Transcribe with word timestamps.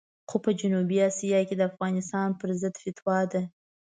خو 0.29 0.35
په 0.45 0.51
جنوبي 0.59 0.97
اسیا 1.09 1.39
کې 1.47 1.55
د 1.57 1.61
افغانستان 1.71 2.27
پرضد 2.39 2.73
فتوا 2.83 3.19
ده. 3.31 3.41